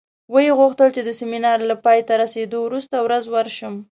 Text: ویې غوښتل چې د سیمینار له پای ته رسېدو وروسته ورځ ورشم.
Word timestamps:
ویې 0.33 0.51
غوښتل 0.59 0.89
چې 0.95 1.01
د 1.03 1.09
سیمینار 1.19 1.57
له 1.69 1.75
پای 1.85 1.99
ته 2.07 2.13
رسېدو 2.23 2.57
وروسته 2.63 2.95
ورځ 3.05 3.23
ورشم. 3.29 3.73